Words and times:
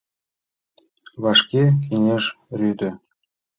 Вашке 1.23 1.63
кеҥеж 1.83 2.25
рӱдӧ. 2.57 2.89